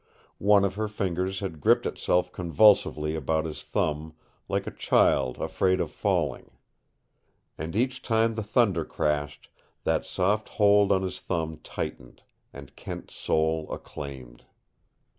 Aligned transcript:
One 0.39 0.65
of 0.65 0.73
her 0.77 0.87
fingers 0.87 1.41
had 1.41 1.61
gripped 1.61 1.85
itself 1.85 2.31
convulsively 2.31 3.13
about 3.13 3.45
his 3.45 3.61
thumb, 3.61 4.13
like 4.49 4.65
a 4.65 4.71
child 4.71 5.37
afraid 5.37 5.79
of 5.79 5.91
falling. 5.91 6.49
And 7.55 7.75
each 7.75 8.01
time 8.01 8.33
the 8.33 8.41
thunder 8.41 8.83
crashed 8.83 9.49
that 9.83 10.03
soft 10.07 10.49
hold 10.57 10.91
on 10.91 11.03
his 11.03 11.19
thumb 11.19 11.57
tightened, 11.61 12.23
and 12.51 12.75
Kent's 12.75 13.13
soul 13.13 13.67
acclaimed. 13.71 14.45